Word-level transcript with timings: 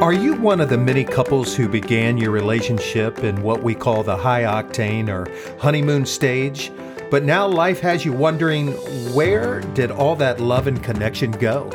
Are 0.00 0.14
you 0.14 0.32
one 0.32 0.62
of 0.62 0.70
the 0.70 0.78
many 0.78 1.04
couples 1.04 1.54
who 1.54 1.68
began 1.68 2.16
your 2.16 2.30
relationship 2.30 3.18
in 3.18 3.42
what 3.42 3.62
we 3.62 3.74
call 3.74 4.02
the 4.02 4.16
high 4.16 4.44
octane 4.44 5.10
or 5.10 5.30
honeymoon 5.60 6.06
stage? 6.06 6.72
But 7.10 7.24
now 7.24 7.46
life 7.46 7.80
has 7.80 8.02
you 8.02 8.14
wondering 8.14 8.72
where 9.12 9.60
did 9.60 9.90
all 9.90 10.16
that 10.16 10.40
love 10.40 10.68
and 10.68 10.82
connection 10.82 11.32
go? 11.32 11.70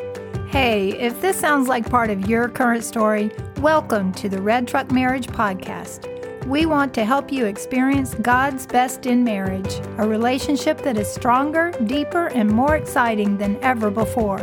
Hey, 0.47 0.97
if 0.97 1.21
this 1.21 1.39
sounds 1.39 1.67
like 1.67 1.87
part 1.87 2.09
of 2.09 2.27
your 2.27 2.49
current 2.49 2.83
story, 2.83 3.29
welcome 3.57 4.11
to 4.13 4.27
the 4.27 4.41
Red 4.41 4.67
Truck 4.67 4.91
Marriage 4.91 5.27
Podcast. 5.27 6.11
We 6.47 6.65
want 6.65 6.95
to 6.95 7.05
help 7.05 7.31
you 7.31 7.45
experience 7.45 8.15
God's 8.15 8.65
best 8.65 9.05
in 9.05 9.23
marriage, 9.23 9.79
a 9.99 10.07
relationship 10.07 10.79
that 10.79 10.97
is 10.97 11.07
stronger, 11.07 11.73
deeper, 11.85 12.25
and 12.29 12.49
more 12.49 12.75
exciting 12.75 13.37
than 13.37 13.57
ever 13.61 13.91
before. 13.91 14.39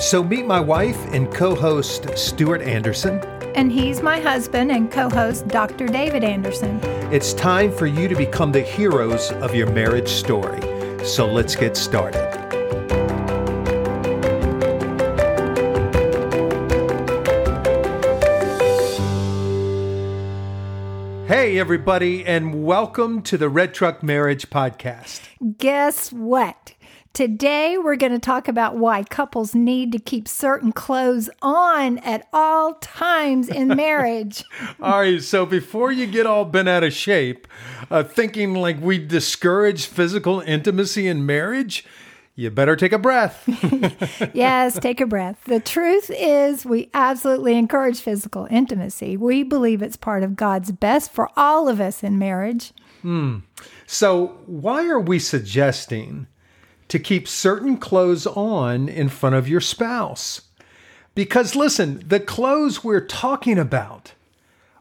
So 0.00 0.22
meet 0.22 0.46
my 0.46 0.60
wife 0.60 0.96
and 1.12 1.32
co 1.34 1.56
host, 1.56 2.16
Stuart 2.16 2.62
Anderson. 2.62 3.18
And 3.56 3.72
he's 3.72 4.00
my 4.00 4.20
husband 4.20 4.70
and 4.70 4.92
co 4.92 5.10
host, 5.10 5.48
Dr. 5.48 5.88
David 5.88 6.22
Anderson. 6.22 6.78
It's 7.12 7.34
time 7.34 7.72
for 7.72 7.86
you 7.86 8.06
to 8.06 8.14
become 8.14 8.52
the 8.52 8.60
heroes 8.60 9.32
of 9.32 9.56
your 9.56 9.68
marriage 9.72 10.08
story. 10.08 10.60
So 11.04 11.26
let's 11.26 11.56
get 11.56 11.76
started. 11.76 12.28
Hey, 21.26 21.58
everybody, 21.58 22.24
and 22.24 22.64
welcome 22.64 23.20
to 23.22 23.36
the 23.36 23.48
Red 23.48 23.74
Truck 23.74 24.04
Marriage 24.04 24.48
Podcast. 24.48 25.22
Guess 25.58 26.12
what? 26.12 26.74
Today, 27.12 27.76
we're 27.78 27.96
going 27.96 28.12
to 28.12 28.18
talk 28.18 28.46
about 28.46 28.76
why 28.76 29.02
couples 29.02 29.54
need 29.54 29.90
to 29.92 29.98
keep 29.98 30.28
certain 30.28 30.70
clothes 30.72 31.28
on 31.42 31.98
at 31.98 32.28
all 32.32 32.74
times 32.74 33.48
in 33.48 33.68
marriage. 33.76 34.44
all 34.80 35.00
right, 35.00 35.22
so 35.22 35.44
before 35.44 35.90
you 35.90 36.06
get 36.06 36.26
all 36.26 36.44
bent 36.44 36.68
out 36.68 36.84
of 36.84 36.92
shape, 36.92 37.48
uh, 37.90 38.04
thinking 38.04 38.54
like 38.54 38.80
we 38.80 38.98
discourage 38.98 39.86
physical 39.86 40.40
intimacy 40.40 41.08
in 41.08 41.26
marriage, 41.26 41.84
you 42.38 42.50
better 42.50 42.76
take 42.76 42.92
a 42.92 42.98
breath. 42.98 43.42
yes, 44.32 44.78
take 44.78 45.00
a 45.00 45.06
breath. 45.06 45.42
The 45.46 45.58
truth 45.58 46.08
is, 46.14 46.64
we 46.64 46.88
absolutely 46.94 47.56
encourage 47.56 47.98
physical 47.98 48.46
intimacy. 48.48 49.16
We 49.16 49.42
believe 49.42 49.82
it's 49.82 49.96
part 49.96 50.22
of 50.22 50.36
God's 50.36 50.70
best 50.70 51.10
for 51.10 51.30
all 51.36 51.68
of 51.68 51.80
us 51.80 52.04
in 52.04 52.16
marriage. 52.16 52.72
Hmm. 53.02 53.38
So, 53.86 54.38
why 54.46 54.86
are 54.86 55.00
we 55.00 55.18
suggesting 55.18 56.28
to 56.88 56.98
keep 56.98 57.28
certain 57.28 57.76
clothes 57.76 58.26
on 58.26 58.88
in 58.88 59.08
front 59.08 59.36
of 59.36 59.48
your 59.48 59.60
spouse. 59.60 60.42
Because 61.14 61.54
listen, 61.54 62.02
the 62.06 62.20
clothes 62.20 62.82
we're 62.84 63.00
talking 63.00 63.58
about 63.58 64.12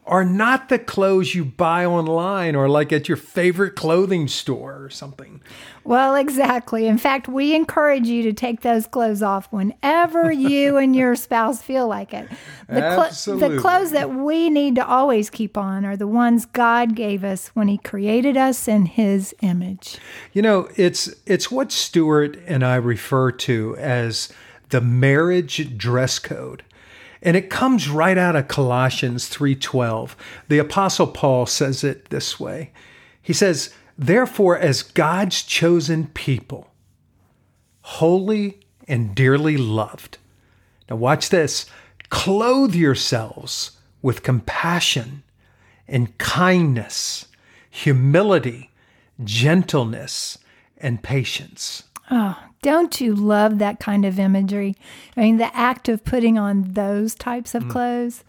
are 0.08 0.24
not 0.24 0.70
the 0.70 0.80
clothes 0.80 1.36
you 1.36 1.44
buy 1.44 1.86
online 1.86 2.56
or 2.56 2.70
like 2.70 2.94
at 2.94 3.10
your 3.10 3.18
favorite 3.18 3.76
clothing 3.76 4.28
store 4.28 4.82
or 4.82 4.90
something. 4.90 5.42
Well, 5.84 6.16
exactly. 6.16 6.88
In 6.88 6.98
fact, 6.98 7.28
we 7.28 7.54
encourage 7.54 8.08
you 8.08 8.24
to 8.24 8.34
take 8.34 8.62
those 8.62 8.88
clothes 8.88 9.22
off 9.22 9.52
whenever 9.52 10.32
you 10.32 10.78
and 10.78 10.96
your 10.96 11.16
spouse 11.16 11.62
feel 11.62 11.88
like 11.88 12.14
it. 12.14 12.30
The, 12.70 13.12
cl- 13.12 13.38
the 13.38 13.60
clothes 13.60 13.92
that 13.92 14.14
we 14.14 14.50
need 14.50 14.76
to 14.76 14.88
always 14.88 15.30
keep 15.30 15.58
on 15.58 15.86
are 15.86 15.98
the 15.98 16.08
ones 16.08 16.46
God 16.46 16.96
gave 16.96 17.24
us 17.24 17.50
when 17.50 17.68
he 17.68 17.78
created 17.78 18.38
us 18.38 18.68
in 18.68 18.86
his 18.86 19.36
image. 19.42 19.98
You 20.32 20.42
know, 20.42 20.70
it's 20.76 21.14
it's 21.26 21.52
what 21.52 21.72
Stuart 21.72 22.38
and 22.48 22.66
I 22.66 22.76
refer 22.76 23.32
to 23.32 23.76
as 23.78 24.30
the 24.70 24.82
marriage 24.82 25.78
dress 25.78 26.20
code. 26.20 26.64
And 27.22 27.36
it 27.36 27.50
comes 27.50 27.90
right 27.90 28.18
out 28.18 28.36
of 28.36 28.48
Colossians 28.48 29.28
3:12. 29.28 30.16
The 30.48 30.60
apostle 30.60 31.08
Paul 31.08 31.46
says 31.46 31.84
it 31.84 32.10
this 32.10 32.40
way. 32.40 32.72
He 33.22 33.34
says, 33.34 33.74
"Therefore 33.98 34.58
as 34.58 34.84
God's 34.84 35.44
chosen 35.44 36.08
people, 36.08 36.72
holy 37.82 38.60
and 38.88 39.16
dearly 39.16 39.58
loved." 39.58 40.18
Now 40.90 40.96
watch 40.98 41.30
this. 41.30 41.66
Clothe 42.10 42.76
yourselves 42.76 43.72
with 44.02 44.24
compassion 44.24 45.24
and 45.88 46.18
kindness, 46.18 47.26
humility, 47.70 48.72
gentleness, 49.24 50.38
and 50.78 51.02
patience. 51.02 51.84
Oh, 52.12 52.38
don't 52.62 53.00
you 53.00 53.14
love 53.14 53.60
that 53.60 53.80
kind 53.80 54.06
of 54.06 54.20
imagery? 54.20 54.76
I 55.16 55.22
mean, 55.22 55.38
the 55.38 55.56
act 55.56 55.90
of 55.90 56.04
putting 56.04 56.38
on 56.38 56.74
those 56.74 57.16
types 57.16 57.56
of 57.56 57.64
mm. 57.64 57.72
clothes. 57.72 58.24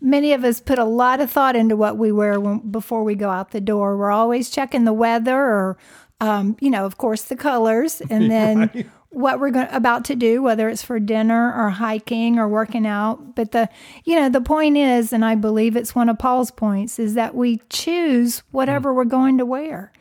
Many 0.00 0.32
of 0.32 0.44
us 0.44 0.60
put 0.60 0.78
a 0.78 0.84
lot 0.84 1.20
of 1.20 1.30
thought 1.30 1.56
into 1.56 1.76
what 1.76 1.96
we 1.96 2.10
wear 2.10 2.40
when, 2.40 2.58
before 2.70 3.04
we 3.04 3.14
go 3.14 3.30
out 3.30 3.50
the 3.50 3.60
door. 3.60 3.96
We're 3.96 4.10
always 4.10 4.50
checking 4.50 4.84
the 4.84 4.92
weather 4.92 5.36
or, 5.36 5.78
um, 6.20 6.56
you 6.60 6.70
know, 6.70 6.84
of 6.84 6.98
course, 6.98 7.22
the 7.22 7.36
colors, 7.36 8.00
and 8.10 8.30
then 8.30 8.70
right. 8.74 8.86
what 9.10 9.38
we're 9.38 9.50
go- 9.50 9.68
about 9.70 10.04
to 10.06 10.16
do, 10.16 10.42
whether 10.42 10.68
it's 10.68 10.82
for 10.82 10.98
dinner 10.98 11.52
or 11.54 11.70
hiking 11.70 12.38
or 12.38 12.48
working 12.48 12.86
out. 12.86 13.36
But 13.36 13.52
the, 13.52 13.68
you 14.04 14.16
know, 14.18 14.28
the 14.28 14.40
point 14.40 14.76
is, 14.76 15.12
and 15.12 15.24
I 15.24 15.34
believe 15.36 15.76
it's 15.76 15.94
one 15.94 16.08
of 16.08 16.18
Paul's 16.18 16.50
points, 16.50 16.98
is 16.98 17.14
that 17.14 17.34
we 17.34 17.60
choose 17.68 18.42
whatever 18.50 18.92
mm. 18.92 18.96
we're 18.96 19.04
going 19.04 19.38
to 19.38 19.46
wear. 19.46 19.92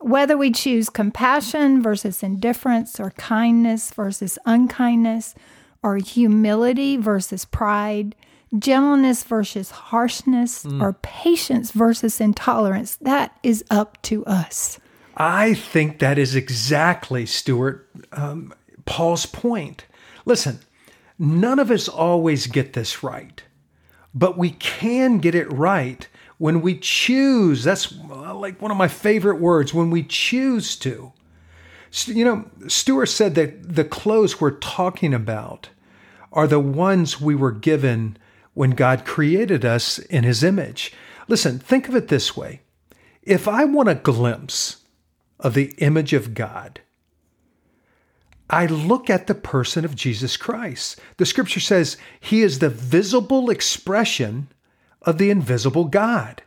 Whether 0.00 0.36
we 0.36 0.50
choose 0.50 0.88
compassion 0.88 1.82
versus 1.82 2.22
indifference, 2.22 2.98
or 2.98 3.10
kindness 3.12 3.90
versus 3.92 4.38
unkindness, 4.46 5.34
or 5.82 5.96
humility 5.96 6.96
versus 6.96 7.44
pride, 7.44 8.14
gentleness 8.58 9.22
versus 9.22 9.70
harshness, 9.70 10.64
mm. 10.64 10.80
or 10.80 10.94
patience 10.94 11.72
versus 11.72 12.20
intolerance, 12.20 12.96
that 12.96 13.38
is 13.42 13.62
up 13.70 14.00
to 14.02 14.24
us. 14.24 14.80
I 15.16 15.52
think 15.52 15.98
that 15.98 16.18
is 16.18 16.34
exactly, 16.34 17.26
Stuart, 17.26 17.86
um, 18.12 18.54
Paul's 18.86 19.26
point. 19.26 19.84
Listen, 20.24 20.60
none 21.18 21.58
of 21.58 21.70
us 21.70 21.88
always 21.88 22.46
get 22.46 22.72
this 22.72 23.02
right, 23.02 23.42
but 24.14 24.38
we 24.38 24.52
can 24.52 25.18
get 25.18 25.34
it 25.34 25.52
right 25.52 26.08
when 26.40 26.62
we 26.62 26.74
choose, 26.74 27.64
that's 27.64 27.94
uh, 28.10 28.34
like 28.34 28.62
one 28.62 28.70
of 28.70 28.76
my 28.78 28.88
favorite 28.88 29.38
words, 29.38 29.74
when 29.74 29.90
we 29.90 30.02
choose 30.02 30.74
to. 30.74 31.12
You 32.06 32.24
know, 32.24 32.50
Stuart 32.66 33.06
said 33.06 33.34
that 33.34 33.74
the 33.74 33.84
clothes 33.84 34.40
we're 34.40 34.52
talking 34.52 35.12
about 35.12 35.68
are 36.32 36.46
the 36.46 36.58
ones 36.58 37.20
we 37.20 37.34
were 37.34 37.52
given 37.52 38.16
when 38.54 38.70
God 38.70 39.04
created 39.04 39.66
us 39.66 39.98
in 39.98 40.24
his 40.24 40.42
image. 40.42 40.94
Listen, 41.28 41.58
think 41.58 41.90
of 41.90 41.94
it 41.94 42.08
this 42.08 42.34
way. 42.34 42.62
If 43.22 43.46
I 43.46 43.66
want 43.66 43.90
a 43.90 43.94
glimpse 43.94 44.78
of 45.40 45.52
the 45.52 45.74
image 45.76 46.14
of 46.14 46.32
God, 46.32 46.80
I 48.48 48.64
look 48.64 49.10
at 49.10 49.26
the 49.26 49.34
person 49.34 49.84
of 49.84 49.94
Jesus 49.94 50.38
Christ. 50.38 50.98
The 51.18 51.26
scripture 51.26 51.60
says 51.60 51.98
he 52.18 52.40
is 52.40 52.60
the 52.60 52.70
visible 52.70 53.50
expression 53.50 54.48
of 55.02 55.18
the 55.18 55.30
invisible 55.30 55.84
God. 55.84 56.42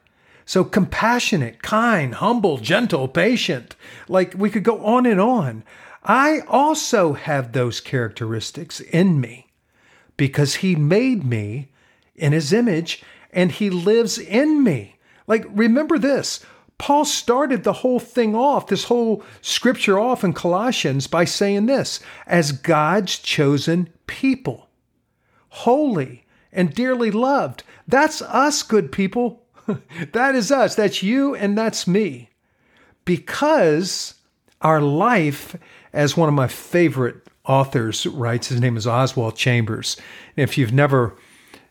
So 0.46 0.64
compassionate, 0.64 1.62
kind, 1.62 2.16
humble, 2.16 2.58
gentle, 2.58 3.08
patient. 3.08 3.75
Like 4.08 4.34
we 4.36 4.50
could 4.50 4.64
go 4.64 4.84
on 4.86 5.06
and 5.06 5.19
on. 5.19 5.64
I 6.03 6.41
also 6.47 7.14
have 7.14 7.53
those 7.53 7.80
characteristics 7.80 8.81
in 8.81 9.22
me 9.22 9.47
because 10.18 10.56
he 10.56 10.75
made 10.75 11.24
me 11.24 11.72
in 12.16 12.34
his 12.34 12.52
image 12.52 13.03
and 13.31 13.52
he 13.52 13.69
lives 13.69 14.18
in 14.18 14.64
me. 14.64 14.97
Like, 15.28 15.46
remember 15.50 15.97
this 15.97 16.46
Paul 16.78 17.06
started 17.06 17.64
the 17.64 17.74
whole 17.74 18.00
thing 18.00 18.35
off, 18.35 18.68
this 18.68 18.85
whole 18.85 19.24
scripture 19.41 20.00
off 20.00 20.24
in 20.24 20.34
Colossians 20.34 21.08
by 21.08 21.25
saying 21.25 21.66
this 21.66 22.00
as 22.28 22.52
God's 22.52 23.17
chosen 23.17 23.90
people, 24.08 24.67
holy 25.49 26.22
and 26.53 26.73
dearly 26.73 27.11
loved. 27.11 27.64
That's 27.88 28.22
us, 28.22 28.64
good 28.64 28.91
people. 28.91 29.44
that 30.14 30.35
is 30.35 30.52
us. 30.52 30.76
That's 30.76 31.03
you 31.03 31.35
and 31.35 31.58
that's 31.58 31.88
me. 31.88 32.29
Because 33.05 34.16
our 34.61 34.79
life, 34.82 35.55
as 35.91 36.16
one 36.16 36.29
of 36.29 36.35
my 36.35 36.47
favorite 36.47 37.17
authors 37.46 38.05
writes, 38.05 38.47
his 38.47 38.61
name 38.61 38.78
is 38.78 38.88
Oswald 38.88 39.35
Chambers. 39.35 39.97
if 40.35 40.58
you've 40.58 40.73
never 40.73 41.16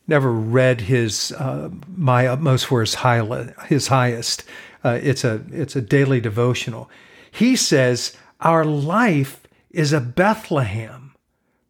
never 0.08 0.32
read 0.32 0.80
his 0.80 1.30
uh, 1.38 1.70
My 1.96 2.26
Utmost 2.26 2.66
for 2.66 2.80
His, 2.80 2.94
high, 2.94 3.22
his 3.68 3.86
Highest, 3.86 4.44
uh, 4.84 4.98
it's 5.00 5.24
a 5.24 5.42
it's 5.50 5.76
a 5.76 5.80
daily 5.80 6.20
devotional. 6.20 6.90
He 7.30 7.56
says 7.56 8.16
our 8.40 8.64
life 8.64 9.40
is 9.70 9.92
a 9.92 10.00
Bethlehem 10.00 11.14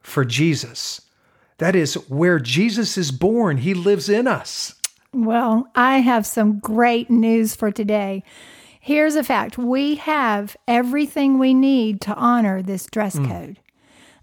for 0.01 0.25
Jesus. 0.25 1.03
That 1.63 1.77
is 1.77 1.95
where 2.09 2.41
Jesus 2.41 2.99
is 2.99 3.13
born. 3.13 3.59
He 3.59 3.73
lives 3.73 4.09
in 4.09 4.27
us. 4.27 4.75
Well, 5.13 5.69
I 5.77 5.99
have 5.99 6.27
some 6.27 6.59
great 6.59 7.09
news 7.09 7.55
for 7.55 7.71
today. 7.71 8.25
Here's 8.81 9.15
a 9.15 9.23
fact 9.23 9.59
we 9.59 9.95
have 9.95 10.57
everything 10.67 11.39
we 11.39 11.55
need 11.55 12.01
to 12.01 12.15
honor 12.17 12.63
this 12.63 12.87
dress 12.87 13.15
mm. 13.15 13.29
code. 13.29 13.61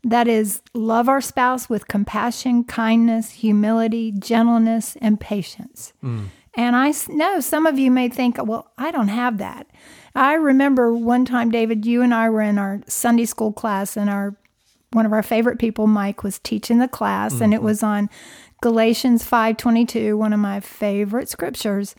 That 0.03 0.27
is, 0.27 0.61
love 0.73 1.07
our 1.07 1.21
spouse 1.21 1.69
with 1.69 1.87
compassion, 1.87 2.65
kindness, 2.65 3.31
humility, 3.31 4.11
gentleness, 4.11 4.97
and 4.99 5.17
patience. 5.17 5.93
And 6.55 6.75
I 6.75 6.89
s- 6.89 7.07
know 7.07 7.39
some 7.39 7.65
of 7.65 7.79
you 7.79 7.89
may 7.89 8.09
think, 8.09 8.37
well, 8.43 8.69
I 8.77 8.91
don't 8.91 9.07
have 9.07 9.37
that. 9.37 9.65
I 10.13 10.33
remember 10.33 10.93
one 10.93 11.23
time, 11.23 11.51
David, 11.51 11.85
you 11.85 12.01
and 12.01 12.13
I 12.13 12.29
were 12.29 12.41
in 12.41 12.57
our 12.57 12.81
Sunday 12.87 13.25
school 13.25 13.53
class, 13.53 13.95
and 13.95 14.09
our 14.09 14.35
one 14.91 15.05
of 15.05 15.13
our 15.13 15.23
favorite 15.23 15.59
people, 15.59 15.87
Mike, 15.87 16.23
was 16.23 16.39
teaching 16.39 16.79
the 16.79 16.87
class, 16.87 17.41
and 17.41 17.53
it 17.53 17.57
mm-hmm. 17.57 17.65
was 17.65 17.83
on 17.83 18.09
Galatians 18.61 19.23
five 19.23 19.57
twenty 19.57 19.85
two, 19.85 20.17
one 20.17 20.33
of 20.33 20.39
my 20.39 20.59
favorite 20.59 21.29
scriptures, 21.29 21.95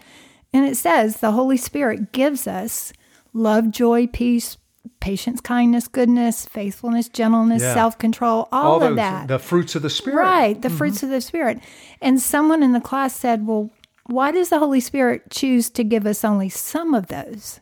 and 0.52 0.66
it 0.66 0.76
says 0.76 1.18
the 1.18 1.32
Holy 1.32 1.56
Spirit 1.56 2.12
gives 2.12 2.46
us 2.46 2.92
love, 3.32 3.70
joy, 3.70 4.06
peace, 4.06 4.56
patience, 5.00 5.40
kindness, 5.40 5.88
goodness, 5.88 6.46
faithfulness, 6.46 7.08
gentleness, 7.08 7.62
Yeah. 7.62 7.74
self 7.74 7.98
control, 7.98 8.48
all, 8.52 8.76
of 8.76 8.80
those, 8.80 8.96
that. 8.96 9.28
the 9.28 9.38
fruits 9.38 9.74
of 9.74 9.82
the 9.82 9.90
spirit. 9.90 10.16
Right, 10.16 10.60
the 10.60 10.70
fruits 10.70 10.98
mm-hmm. 10.98 11.06
of 11.06 11.12
the 11.12 11.20
Spirit. 11.20 11.60
And 12.00 12.20
someone 12.20 12.62
in 12.62 12.72
the 12.72 12.80
class 12.80 13.14
said, 13.14 13.46
Well, 13.46 13.70
why 14.06 14.32
does 14.32 14.48
the 14.48 14.58
Holy 14.58 14.80
Spirit 14.80 15.30
choose 15.30 15.70
to 15.70 15.84
give 15.84 16.06
us 16.06 16.24
only 16.24 16.48
some 16.48 16.94
of 16.94 17.06
those? 17.06 17.60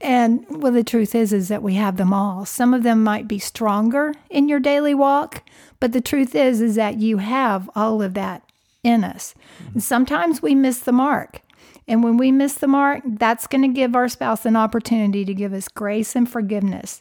And 0.00 0.44
well, 0.48 0.72
the 0.72 0.82
truth 0.82 1.14
is, 1.14 1.32
is 1.32 1.48
that 1.48 1.62
we 1.62 1.74
have 1.74 1.96
them 1.96 2.12
all. 2.12 2.44
Some 2.44 2.74
of 2.74 2.82
them 2.82 3.04
might 3.04 3.28
be 3.28 3.38
stronger 3.38 4.12
in 4.28 4.48
your 4.48 4.58
daily 4.58 4.94
walk, 4.94 5.48
but 5.78 5.92
the 5.92 6.00
truth 6.00 6.34
is, 6.34 6.60
is 6.60 6.74
that 6.74 6.98
you 6.98 7.18
have 7.18 7.70
all 7.76 8.02
of 8.02 8.14
that 8.14 8.42
in 8.82 9.04
us. 9.04 9.34
And 9.72 9.82
sometimes 9.82 10.42
we 10.42 10.54
miss 10.54 10.80
the 10.80 10.92
mark. 10.92 11.42
And 11.86 12.02
when 12.04 12.16
we 12.16 12.30
miss 12.32 12.54
the 12.54 12.66
mark, 12.66 13.02
that's 13.04 13.46
going 13.46 13.62
to 13.62 13.68
give 13.68 13.96
our 13.96 14.08
spouse 14.08 14.44
an 14.44 14.56
opportunity 14.56 15.24
to 15.24 15.32
give 15.32 15.54
us 15.54 15.68
grace 15.68 16.14
and 16.14 16.28
forgiveness. 16.28 17.00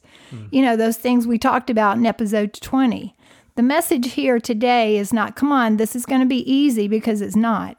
You 0.51 0.61
know, 0.61 0.77
those 0.77 0.97
things 0.97 1.27
we 1.27 1.37
talked 1.37 1.69
about 1.69 1.97
in 1.97 2.05
episode 2.05 2.53
20. 2.53 3.13
The 3.55 3.63
message 3.63 4.13
here 4.13 4.39
today 4.39 4.97
is 4.97 5.11
not, 5.11 5.35
come 5.35 5.51
on, 5.51 5.77
this 5.77 5.95
is 5.95 6.05
going 6.05 6.21
to 6.21 6.27
be 6.27 6.49
easy 6.49 6.87
because 6.87 7.21
it's 7.21 7.35
not. 7.35 7.75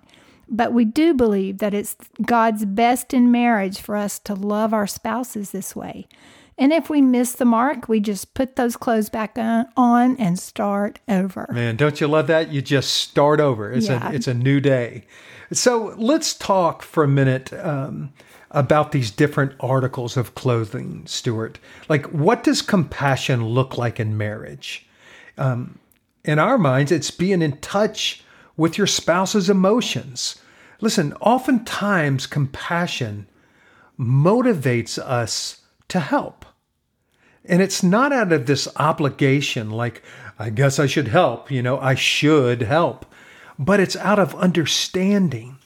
But 0.50 0.72
we 0.72 0.84
do 0.84 1.14
believe 1.14 1.58
that 1.58 1.74
it's 1.74 1.96
God's 2.24 2.64
best 2.64 3.12
in 3.12 3.30
marriage 3.30 3.80
for 3.80 3.96
us 3.96 4.18
to 4.20 4.34
love 4.34 4.72
our 4.72 4.86
spouses 4.86 5.50
this 5.50 5.76
way. 5.76 6.06
And 6.56 6.72
if 6.72 6.90
we 6.90 7.00
miss 7.00 7.32
the 7.34 7.44
mark, 7.44 7.88
we 7.88 8.00
just 8.00 8.34
put 8.34 8.56
those 8.56 8.76
clothes 8.76 9.08
back 9.08 9.38
on 9.38 10.16
and 10.16 10.38
start 10.38 10.98
over. 11.08 11.48
Man, 11.52 11.76
don't 11.76 12.00
you 12.00 12.08
love 12.08 12.26
that? 12.26 12.50
You 12.52 12.60
just 12.62 12.94
start 12.94 13.38
over. 13.40 13.72
It's 13.72 13.88
Yeah. 13.88 14.10
a 14.10 14.12
it's 14.12 14.26
a 14.26 14.34
new 14.34 14.60
day. 14.60 15.04
So 15.52 15.94
let's 15.96 16.34
talk 16.34 16.82
for 16.82 17.04
a 17.04 17.08
minute 17.08 17.52
um, 17.52 18.12
about 18.50 18.92
these 18.92 19.10
different 19.10 19.52
articles 19.60 20.16
of 20.16 20.34
clothing, 20.34 21.02
Stuart. 21.06 21.58
Like, 21.88 22.06
what 22.06 22.42
does 22.42 22.60
compassion 22.60 23.46
look 23.46 23.78
like 23.78 24.00
in 24.00 24.16
marriage? 24.18 24.86
Um, 25.38 25.78
in 26.24 26.38
our 26.38 26.58
minds, 26.58 26.90
it's 26.90 27.10
being 27.10 27.40
in 27.40 27.58
touch 27.58 28.24
with 28.58 28.76
your 28.76 28.86
spouse's 28.86 29.48
emotions. 29.48 30.36
Listen, 30.82 31.14
oftentimes 31.14 32.26
compassion 32.26 33.26
motivates 33.98 34.98
us 34.98 35.62
to 35.88 36.00
help. 36.00 36.44
And 37.44 37.62
it's 37.62 37.82
not 37.82 38.12
out 38.12 38.32
of 38.32 38.44
this 38.44 38.68
obligation, 38.76 39.70
like, 39.70 40.02
I 40.38 40.50
guess 40.50 40.78
I 40.78 40.86
should 40.86 41.08
help, 41.08 41.50
you 41.50 41.62
know, 41.62 41.78
I 41.78 41.94
should 41.94 42.60
help, 42.60 43.06
but 43.58 43.80
it's 43.80 43.96
out 43.96 44.18
of 44.18 44.34
understanding. 44.34 45.56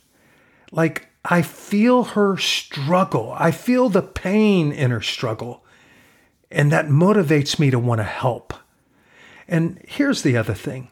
Like, 0.70 1.08
I 1.24 1.42
feel 1.42 2.04
her 2.04 2.36
struggle, 2.36 3.34
I 3.36 3.50
feel 3.50 3.88
the 3.88 4.02
pain 4.02 4.70
in 4.70 4.90
her 4.90 5.02
struggle, 5.02 5.64
and 6.50 6.70
that 6.70 6.86
motivates 6.86 7.58
me 7.58 7.70
to 7.70 7.78
want 7.78 7.98
to 7.98 8.04
help. 8.04 8.54
And 9.48 9.82
here's 9.88 10.22
the 10.22 10.36
other 10.36 10.54
thing 10.54 10.91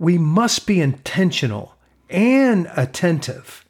we 0.00 0.18
must 0.18 0.66
be 0.66 0.80
intentional 0.80 1.76
and 2.08 2.68
attentive 2.74 3.64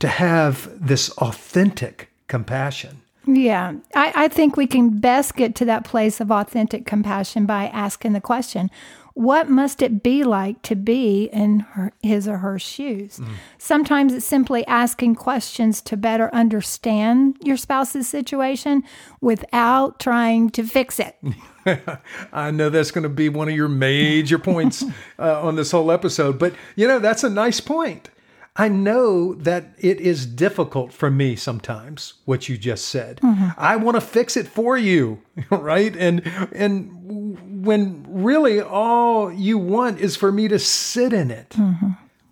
to 0.00 0.08
have 0.08 0.68
this 0.78 1.08
authentic 1.12 2.10
compassion. 2.28 3.00
Yeah, 3.26 3.74
I, 3.94 4.12
I 4.16 4.28
think 4.28 4.56
we 4.56 4.66
can 4.66 4.98
best 4.98 5.36
get 5.36 5.54
to 5.56 5.64
that 5.66 5.84
place 5.84 6.20
of 6.20 6.32
authentic 6.32 6.86
compassion 6.86 7.46
by 7.46 7.66
asking 7.66 8.12
the 8.12 8.20
question 8.20 8.70
what 9.14 9.50
must 9.50 9.82
it 9.82 10.02
be 10.02 10.24
like 10.24 10.62
to 10.62 10.74
be 10.74 11.24
in 11.32 11.60
her, 11.60 11.92
his 12.02 12.26
or 12.26 12.38
her 12.38 12.58
shoes? 12.58 13.18
Mm. 13.18 13.34
Sometimes 13.58 14.14
it's 14.14 14.24
simply 14.24 14.66
asking 14.66 15.16
questions 15.16 15.82
to 15.82 15.96
better 15.96 16.32
understand 16.34 17.36
your 17.42 17.56
spouse's 17.56 18.08
situation 18.08 18.82
without 19.20 19.98
trying 20.00 20.48
to 20.50 20.62
fix 20.62 20.98
it. 20.98 21.16
I 22.32 22.50
know 22.50 22.70
that's 22.70 22.90
going 22.90 23.02
to 23.02 23.08
be 23.08 23.28
one 23.28 23.48
of 23.48 23.54
your 23.54 23.68
major 23.68 24.38
points 24.38 24.84
uh, 25.18 25.42
on 25.42 25.56
this 25.56 25.70
whole 25.70 25.90
episode, 25.90 26.38
but 26.38 26.54
you 26.76 26.86
know, 26.86 26.98
that's 26.98 27.24
a 27.24 27.30
nice 27.30 27.60
point. 27.60 28.10
I 28.56 28.68
know 28.68 29.34
that 29.34 29.74
it 29.78 30.00
is 30.00 30.26
difficult 30.26 30.92
for 30.92 31.10
me 31.10 31.36
sometimes 31.36 32.14
what 32.24 32.48
you 32.48 32.58
just 32.58 32.88
said. 32.88 33.20
I 33.56 33.76
want 33.76 33.94
to 33.94 34.00
fix 34.00 34.36
it 34.36 34.48
for 34.48 34.76
you, 34.76 35.22
right? 35.50 35.96
And 35.96 36.22
and 36.52 37.64
when 37.64 38.04
really 38.08 38.60
all 38.60 39.32
you 39.32 39.56
want 39.56 40.00
is 40.00 40.16
for 40.16 40.32
me 40.32 40.48
to 40.48 40.58
sit 40.58 41.12
in 41.12 41.30
it 41.30 41.54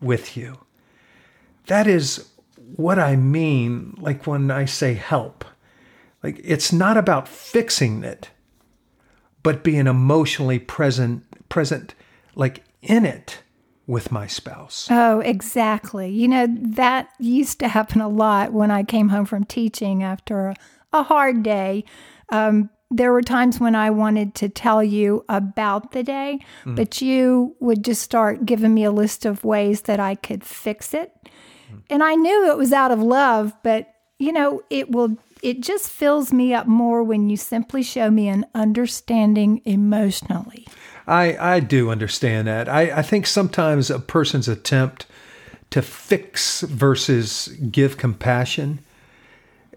with 0.00 0.36
you. 0.36 0.58
That 1.66 1.86
is 1.86 2.28
what 2.76 2.98
I 2.98 3.14
mean 3.16 3.96
like 4.00 4.26
when 4.26 4.50
I 4.50 4.64
say 4.64 4.94
help. 4.94 5.44
Like 6.22 6.40
it's 6.42 6.72
not 6.72 6.96
about 6.96 7.28
fixing 7.28 8.02
it 8.02 8.30
but 9.48 9.62
being 9.62 9.86
emotionally 9.86 10.58
present 10.58 11.24
present 11.48 11.94
like 12.34 12.62
in 12.82 13.06
it 13.06 13.42
with 13.86 14.12
my 14.12 14.26
spouse. 14.26 14.86
Oh, 14.90 15.20
exactly. 15.20 16.10
You 16.10 16.28
know, 16.28 16.46
that 16.50 17.08
used 17.18 17.58
to 17.60 17.68
happen 17.68 18.02
a 18.02 18.10
lot 18.10 18.52
when 18.52 18.70
I 18.70 18.82
came 18.82 19.08
home 19.08 19.24
from 19.24 19.44
teaching 19.44 20.02
after 20.02 20.48
a, 20.48 20.56
a 20.92 21.02
hard 21.02 21.42
day. 21.42 21.84
Um, 22.28 22.68
there 22.90 23.10
were 23.10 23.22
times 23.22 23.58
when 23.58 23.74
I 23.74 23.88
wanted 23.88 24.34
to 24.34 24.50
tell 24.50 24.84
you 24.84 25.24
about 25.30 25.92
the 25.92 26.02
day, 26.02 26.40
but 26.66 27.00
you 27.00 27.56
would 27.58 27.82
just 27.82 28.02
start 28.02 28.44
giving 28.44 28.74
me 28.74 28.84
a 28.84 28.90
list 28.90 29.24
of 29.24 29.44
ways 29.44 29.80
that 29.82 29.98
I 29.98 30.14
could 30.14 30.44
fix 30.44 30.92
it. 30.92 31.10
And 31.88 32.02
I 32.02 32.16
knew 32.16 32.50
it 32.50 32.58
was 32.58 32.74
out 32.74 32.90
of 32.90 33.00
love, 33.00 33.54
but 33.62 33.94
you 34.18 34.32
know, 34.32 34.60
it 34.68 34.90
will 34.90 35.16
it 35.42 35.60
just 35.60 35.88
fills 35.88 36.32
me 36.32 36.54
up 36.54 36.66
more 36.66 37.02
when 37.02 37.30
you 37.30 37.36
simply 37.36 37.82
show 37.82 38.10
me 38.10 38.28
an 38.28 38.46
understanding 38.54 39.60
emotionally. 39.64 40.66
I, 41.06 41.56
I 41.56 41.60
do 41.60 41.90
understand 41.90 42.48
that. 42.48 42.68
I, 42.68 42.98
I 42.98 43.02
think 43.02 43.26
sometimes 43.26 43.90
a 43.90 43.98
person's 43.98 44.48
attempt 44.48 45.06
to 45.70 45.82
fix 45.82 46.62
versus 46.62 47.48
give 47.70 47.96
compassion, 47.96 48.80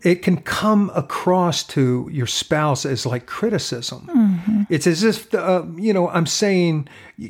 it 0.04 0.24
can 0.24 0.38
come 0.42 0.92
across 0.96 1.64
to 1.64 2.10
your 2.12 2.28
spouse 2.28 2.86
as 2.86 3.06
like 3.06 3.28
criticism. 3.28 4.66
It's 4.70 4.88
as 4.88 5.04
if, 5.04 5.34
uh, 5.34 5.64
you 5.76 5.94
know, 5.94 6.10
I'm 6.10 6.26
saying 6.26 6.88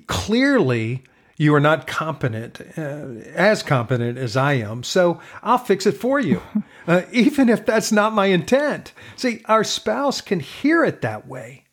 clearly 0.07 1.03
you 1.41 1.55
are 1.55 1.60
not 1.60 1.88
competent, 1.88 2.62
uh, 2.77 3.07
as 3.33 3.63
competent 3.63 4.15
as 4.15 4.38
I 4.38 4.53
am, 4.53 4.83
so 4.83 5.19
I'll 5.41 5.57
fix 5.57 5.88
it 5.88 5.98
for 5.98 6.19
you, 6.19 6.39
uh, 6.88 7.01
even 7.12 7.50
if 7.50 7.65
that's 7.65 7.91
not 7.91 8.13
my 8.13 8.27
intent. 8.27 8.93
See, 9.15 9.41
our 9.45 9.63
spouse 9.63 10.21
can 10.21 10.39
hear 10.39 10.86
it 10.86 11.01
that 11.01 11.27
way. 11.27 11.63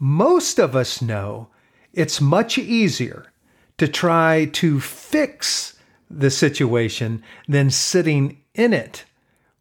Most 0.00 0.58
of 0.58 0.74
us 0.74 1.00
know 1.00 1.46
it's 1.92 2.20
much 2.20 2.58
easier 2.58 3.26
to 3.76 3.86
try 3.86 4.46
to 4.54 4.80
fix 4.80 5.78
the 6.10 6.30
situation 6.30 7.22
than 7.46 7.70
sitting 7.70 8.42
in 8.52 8.72
it 8.72 9.04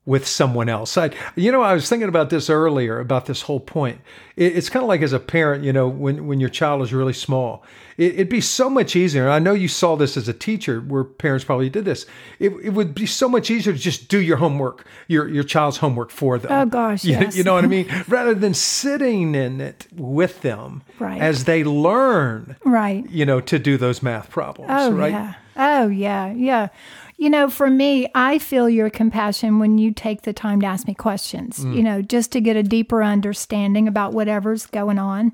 with 0.08 0.26
someone 0.26 0.70
else. 0.70 0.98
I, 0.98 1.12
you 1.36 1.52
know, 1.52 1.62
I 1.62 1.74
was 1.74 1.88
thinking 1.90 2.08
about 2.08 2.30
this 2.30 2.50
earlier 2.50 2.98
about 3.00 3.26
this 3.26 3.42
whole 3.42 3.60
point. 3.60 4.00
It, 4.38 4.56
it's 4.56 4.70
kind 4.70 4.82
of 4.82 4.88
like 4.88 5.02
as 5.02 5.12
a 5.12 5.20
parent, 5.20 5.66
you 5.66 5.74
know, 5.74 5.88
when 5.90 6.26
when 6.28 6.40
your 6.40 6.50
child 6.50 6.82
is 6.82 6.94
really 6.94 7.12
small, 7.12 7.64
it, 7.98 8.14
it'd 8.14 8.30
be 8.30 8.40
so 8.40 8.70
much 8.70 8.96
easier. 8.96 9.30
I 9.30 9.40
know 9.40 9.52
you 9.54 9.68
saw 9.68 9.98
this 9.98 10.16
as 10.16 10.30
a 10.30 10.34
teacher, 10.34 10.80
where 10.80 11.04
parents 11.04 11.44
probably 11.44 11.70
did 11.70 11.84
this. 11.84 12.06
It, 12.40 12.54
it 12.64 12.70
would 12.70 12.96
be 12.96 13.06
so 13.06 13.28
much 13.28 13.52
easier 13.52 13.74
to 13.74 13.80
just 13.80 14.08
do 14.08 14.20
your 14.22 14.38
homework, 14.38 14.88
your 15.10 15.28
your 15.28 15.44
child's 15.44 15.78
homework 15.78 16.10
for 16.10 16.40
them. 16.40 16.52
Oh, 16.54 16.66
gosh, 16.66 17.04
you, 17.04 17.12
yes. 17.12 17.36
you 17.36 17.44
know 17.44 17.56
what 17.56 17.66
I 17.66 17.68
mean? 17.78 17.88
Rather 18.08 18.34
than 18.34 18.54
sitting 18.54 19.36
in 19.36 19.60
it 19.60 19.88
with 19.94 20.42
them 20.42 20.84
Right. 21.00 21.22
as 21.22 21.44
they 21.44 21.66
learn, 21.66 22.56
Right. 22.64 23.06
you 23.10 23.26
know, 23.26 23.42
to 23.42 23.60
do 23.60 23.76
those 23.78 24.02
math 24.02 24.30
problems. 24.30 24.72
Oh, 24.74 24.92
right? 24.92 25.12
yeah. 25.12 25.34
Oh, 25.60 25.88
yeah. 25.90 26.32
Yeah. 26.32 26.68
You 27.18 27.30
know, 27.32 27.50
for 27.50 27.70
me, 27.70 28.08
I 28.14 28.38
feel 28.38 28.70
your 28.70 28.90
compassion 28.92 29.58
when 29.60 29.78
you 29.80 29.92
take 29.92 30.22
the 30.22 30.34
time 30.34 30.62
to 30.62 30.68
ask 30.68 30.88
me 30.88 30.94
questions, 30.94 31.60
Mm. 31.66 31.76
you 31.76 31.82
know, 31.84 32.02
just 32.04 32.32
to 32.34 32.42
get 32.42 32.56
a 32.56 32.62
deeper 32.64 33.02
understanding 33.04 33.88
about 33.88 34.14
whatever's 34.14 34.68
going 34.68 35.00
on. 35.00 35.34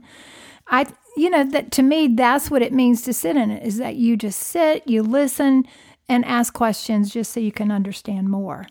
I, 0.69 0.85
you 1.17 1.29
know, 1.29 1.43
that 1.43 1.71
to 1.73 1.81
me, 1.83 2.07
that's 2.07 2.49
what 2.49 2.61
it 2.61 2.71
means 2.71 3.01
to 3.03 3.13
sit 3.13 3.35
in 3.35 3.51
it 3.51 3.65
is 3.67 3.77
that 3.79 3.95
you 3.97 4.15
just 4.15 4.39
sit, 4.39 4.87
you 4.87 5.03
listen, 5.03 5.65
and 6.07 6.23
ask 6.25 6.53
questions 6.53 7.11
just 7.11 7.33
so 7.33 7.39
you 7.41 7.51
can 7.51 7.69
understand 7.69 8.29
more. 8.29 8.65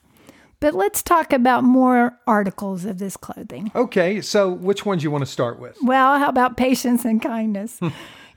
But 0.61 0.75
let's 0.75 1.03
talk 1.03 1.33
about 1.33 1.65
more 1.65 2.17
articles 2.27 2.85
of 2.85 2.99
this 2.99 3.17
clothing. 3.17 3.71
Okay, 3.75 4.21
so 4.23 4.49
which 4.51 4.87
ones 4.87 5.03
you 5.03 5.11
want 5.11 5.23
to 5.23 5.31
start 5.31 5.59
with? 5.59 5.77
Well, 5.83 6.19
how 6.19 6.29
about 6.29 6.57
patience 6.57 7.05
and 7.05 7.21
kindness? 7.21 7.79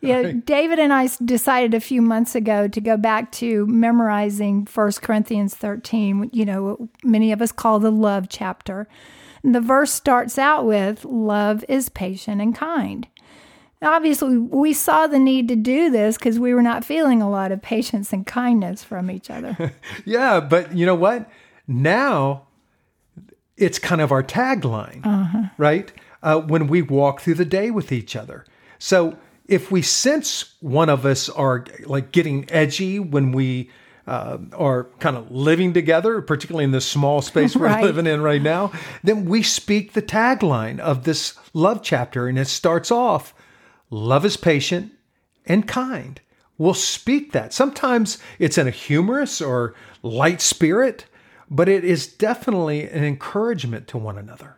yeah, 0.07 0.21
right. 0.21 0.45
David 0.45 0.79
and 0.79 0.93
I 0.93 1.09
decided 1.23 1.73
a 1.73 1.79
few 1.79 2.01
months 2.01 2.35
ago 2.35 2.67
to 2.67 2.81
go 2.81 2.97
back 2.97 3.31
to 3.33 3.65
memorizing 3.67 4.67
1 4.73 4.91
Corinthians 5.01 5.55
13, 5.55 6.29
you 6.33 6.45
know, 6.45 6.89
many 7.03 7.31
of 7.31 7.41
us 7.41 7.51
call 7.51 7.79
the 7.79 7.91
love 7.91 8.27
chapter. 8.29 8.87
And 9.43 9.53
the 9.53 9.61
verse 9.61 9.91
starts 9.91 10.37
out 10.37 10.65
with, 10.65 11.05
Love 11.05 11.63
is 11.69 11.89
patient 11.89 12.41
and 12.41 12.55
kind. 12.55 13.07
Obviously, 13.81 14.37
we 14.37 14.73
saw 14.73 15.05
the 15.05 15.19
need 15.19 15.47
to 15.49 15.55
do 15.55 15.91
this 15.91 16.17
because 16.17 16.39
we 16.39 16.53
were 16.53 16.63
not 16.63 16.83
feeling 16.83 17.21
a 17.21 17.29
lot 17.29 17.51
of 17.51 17.61
patience 17.61 18.11
and 18.11 18.25
kindness 18.25 18.83
from 18.83 19.11
each 19.11 19.29
other. 19.29 19.73
yeah, 20.05 20.39
but 20.39 20.75
you 20.75 20.85
know 20.85 20.95
what? 20.95 21.29
Now 21.67 22.47
it's 23.57 23.79
kind 23.79 24.01
of 24.01 24.11
our 24.11 24.23
tagline, 24.23 25.05
uh-huh. 25.05 25.43
right? 25.57 25.91
Uh, 26.23 26.39
when 26.39 26.67
we 26.67 26.81
walk 26.81 27.21
through 27.21 27.35
the 27.35 27.45
day 27.45 27.69
with 27.69 27.91
each 27.91 28.15
other. 28.15 28.45
So 28.79 29.17
if 29.47 29.71
we 29.71 29.81
sense 29.81 30.55
one 30.59 30.89
of 30.89 31.05
us 31.05 31.29
are 31.29 31.65
like 31.85 32.11
getting 32.11 32.49
edgy 32.51 32.99
when 32.99 33.31
we 33.31 33.69
uh, 34.07 34.37
are 34.53 34.85
kind 34.99 35.17
of 35.17 35.31
living 35.31 35.73
together, 35.73 36.21
particularly 36.21 36.63
in 36.63 36.71
this 36.71 36.85
small 36.87 37.21
space 37.21 37.55
we're 37.55 37.65
right. 37.65 37.83
living 37.83 38.07
in 38.07 38.21
right 38.21 38.41
now, 38.41 38.71
then 39.03 39.25
we 39.25 39.41
speak 39.41 39.93
the 39.93 40.01
tagline 40.01 40.79
of 40.79 41.03
this 41.03 41.35
love 41.53 41.81
chapter. 41.81 42.27
And 42.27 42.37
it 42.37 42.47
starts 42.47 42.91
off 42.91 43.33
love 43.89 44.25
is 44.25 44.37
patient 44.37 44.91
and 45.45 45.67
kind. 45.67 46.19
We'll 46.57 46.73
speak 46.73 47.33
that. 47.33 47.53
Sometimes 47.53 48.17
it's 48.39 48.57
in 48.57 48.67
a 48.67 48.71
humorous 48.71 49.41
or 49.41 49.75
light 50.03 50.41
spirit, 50.41 51.05
but 51.49 51.67
it 51.67 51.83
is 51.83 52.07
definitely 52.07 52.87
an 52.89 53.03
encouragement 53.03 53.87
to 53.89 53.97
one 53.97 54.17
another. 54.17 54.57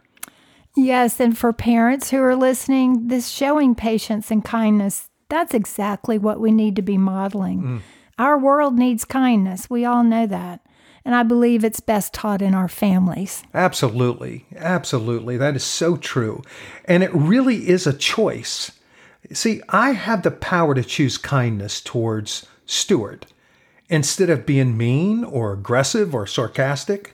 Yes, 0.77 1.19
and 1.19 1.37
for 1.37 1.51
parents 1.51 2.11
who 2.11 2.21
are 2.21 2.35
listening, 2.35 3.07
this 3.07 3.29
showing 3.29 3.73
patience 3.73 4.29
and 4.29 4.45
kindness, 4.45 5.09
that's 5.27 5.53
exactly 5.53 6.17
what 6.17 6.39
we 6.39 6.51
need 6.51 6.75
to 6.75 6.81
be 6.81 6.97
modeling. 6.97 7.61
Mm. 7.61 7.81
Our 8.19 8.37
world 8.37 8.77
needs 8.77 9.03
kindness. 9.03 9.69
We 9.69 9.85
all 9.85 10.03
know 10.03 10.27
that. 10.27 10.61
And 11.03 11.15
I 11.15 11.23
believe 11.23 11.63
it's 11.63 11.79
best 11.79 12.13
taught 12.13 12.41
in 12.41 12.53
our 12.53 12.67
families. 12.67 13.43
Absolutely. 13.53 14.45
Absolutely. 14.55 15.37
That 15.37 15.55
is 15.55 15.63
so 15.63 15.97
true. 15.97 16.43
And 16.85 17.01
it 17.01 17.13
really 17.13 17.69
is 17.69 17.87
a 17.87 17.93
choice. 17.93 18.71
See, 19.31 19.61
I 19.69 19.91
have 19.91 20.23
the 20.23 20.31
power 20.31 20.75
to 20.75 20.83
choose 20.83 21.17
kindness 21.17 21.81
towards 21.81 22.45
Stuart 22.65 23.25
instead 23.89 24.29
of 24.29 24.45
being 24.45 24.77
mean 24.77 25.23
or 25.23 25.53
aggressive 25.53 26.13
or 26.13 26.27
sarcastic. 26.27 27.13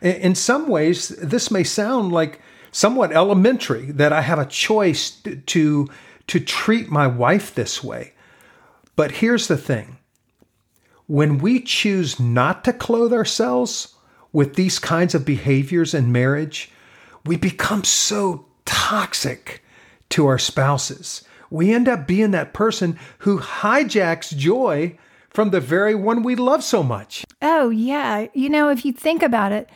In 0.00 0.34
some 0.34 0.68
ways, 0.68 1.08
this 1.08 1.50
may 1.50 1.64
sound 1.64 2.12
like 2.12 2.40
somewhat 2.74 3.12
elementary 3.12 3.92
that 3.92 4.12
I 4.12 4.20
have 4.20 4.40
a 4.40 4.46
choice 4.46 5.10
to, 5.46 5.88
to 6.26 6.40
treat 6.40 6.90
my 6.90 7.06
wife 7.06 7.54
this 7.54 7.84
way. 7.84 8.14
But 8.96 9.12
here's 9.12 9.46
the 9.46 9.56
thing 9.56 9.98
when 11.06 11.38
we 11.38 11.60
choose 11.60 12.18
not 12.18 12.64
to 12.64 12.72
clothe 12.72 13.12
ourselves 13.12 13.94
with 14.32 14.56
these 14.56 14.80
kinds 14.80 15.14
of 15.14 15.24
behaviors 15.24 15.94
in 15.94 16.10
marriage, 16.10 16.72
we 17.24 17.36
become 17.36 17.84
so 17.84 18.46
toxic 18.64 19.62
to 20.08 20.26
our 20.26 20.38
spouses. 20.38 21.22
We 21.50 21.72
end 21.72 21.88
up 21.88 22.08
being 22.08 22.32
that 22.32 22.54
person 22.54 22.98
who 23.18 23.38
hijacks 23.38 24.36
joy 24.36 24.98
from 25.30 25.50
the 25.50 25.60
very 25.60 25.94
one 25.94 26.24
we 26.24 26.34
love 26.34 26.64
so 26.64 26.82
much. 26.82 27.24
Oh, 27.40 27.70
yeah. 27.70 28.26
You 28.34 28.48
know, 28.48 28.68
if 28.68 28.84
you 28.84 28.92
think 28.92 29.22
about 29.22 29.52
it, 29.52 29.68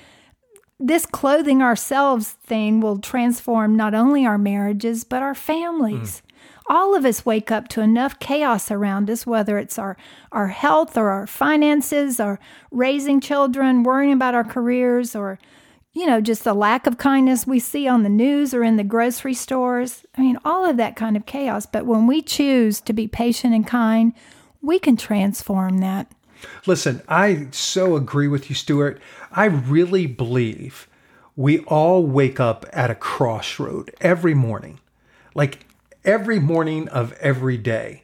this 0.80 1.06
clothing 1.06 1.60
ourselves 1.62 2.30
thing 2.30 2.80
will 2.80 2.98
transform 2.98 3.76
not 3.76 3.94
only 3.94 4.24
our 4.24 4.38
marriages, 4.38 5.04
but 5.04 5.22
our 5.22 5.34
families. 5.34 6.22
Mm. 6.22 6.22
All 6.70 6.94
of 6.94 7.04
us 7.04 7.24
wake 7.24 7.50
up 7.50 7.68
to 7.68 7.80
enough 7.80 8.18
chaos 8.18 8.70
around 8.70 9.10
us, 9.10 9.26
whether 9.26 9.58
it's 9.58 9.78
our, 9.78 9.96
our 10.30 10.48
health 10.48 10.96
or 10.96 11.08
our 11.08 11.26
finances 11.26 12.20
or 12.20 12.38
raising 12.70 13.20
children, 13.20 13.82
worrying 13.82 14.12
about 14.12 14.34
our 14.34 14.44
careers, 14.44 15.16
or, 15.16 15.38
you 15.94 16.06
know, 16.06 16.20
just 16.20 16.44
the 16.44 16.54
lack 16.54 16.86
of 16.86 16.98
kindness 16.98 17.46
we 17.46 17.58
see 17.58 17.88
on 17.88 18.02
the 18.02 18.10
news 18.10 18.52
or 18.52 18.62
in 18.62 18.76
the 18.76 18.84
grocery 18.84 19.34
stores. 19.34 20.04
I 20.16 20.20
mean, 20.20 20.38
all 20.44 20.68
of 20.68 20.76
that 20.76 20.94
kind 20.94 21.16
of 21.16 21.26
chaos. 21.26 21.64
But 21.64 21.86
when 21.86 22.06
we 22.06 22.20
choose 22.20 22.80
to 22.82 22.92
be 22.92 23.08
patient 23.08 23.54
and 23.54 23.66
kind, 23.66 24.12
we 24.60 24.78
can 24.78 24.96
transform 24.96 25.78
that. 25.78 26.12
Listen, 26.66 27.02
I 27.08 27.48
so 27.50 27.96
agree 27.96 28.28
with 28.28 28.48
you, 28.48 28.54
Stuart. 28.54 29.00
I 29.38 29.44
really 29.44 30.08
believe 30.08 30.88
we 31.36 31.60
all 31.60 32.04
wake 32.04 32.40
up 32.40 32.66
at 32.72 32.90
a 32.90 32.96
crossroad 32.96 33.94
every 34.00 34.34
morning, 34.34 34.80
like 35.32 35.64
every 36.04 36.40
morning 36.40 36.88
of 36.88 37.12
every 37.20 37.56
day. 37.56 38.02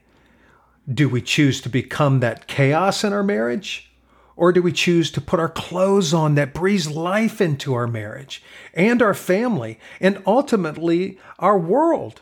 Do 0.89 1.09
we 1.09 1.21
choose 1.21 1.61
to 1.63 1.69
become 1.69 2.21
that 2.21 2.47
chaos 2.47 3.03
in 3.03 3.13
our 3.13 3.25
marriage? 3.25 3.91
Or 4.37 4.53
do 4.53 4.63
we 4.63 4.71
choose 4.71 5.11
to 5.11 5.21
put 5.21 5.41
our 5.41 5.49
clothes 5.49 6.15
on 6.15 6.37
that 6.37 6.55
breathes 6.55 6.89
life 6.89 7.41
into 7.41 7.75
our 7.75 7.89
marriage 7.89 8.41
and 8.73 9.03
our 9.03 9.13
family 9.13 9.81
and 10.01 10.23
ultimately 10.29 11.19
our 11.41 11.59
world? 11.59 12.21